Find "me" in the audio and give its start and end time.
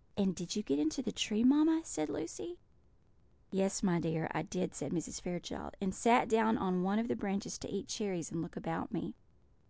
8.92-9.14